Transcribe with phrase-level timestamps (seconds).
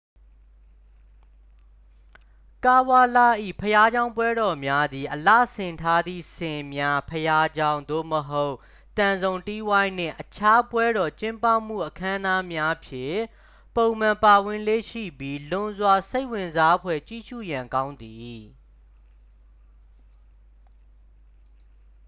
[2.65, 3.17] ကာဝလ၏
[3.61, 8.55] ဘုရားကျောင်းပွဲတော်များသည် အလှဆင်ထားသည့် ဆင်များ ဘုရားကျောင်း သို့မဟုတ်
[8.97, 13.19] သံစုံတီးဝိုင်းနှင့် အခြားပွဲတော်ကျင်းပမှုအခမ်းအနားများဖြင့်
[13.75, 18.39] ပုံမှန်ပါဝင်လေ့ရှိပြီး လွန်စွာစိတ်ဝင်စားဖွယ် ကြည့်ရှုရန်ကောင်းသည်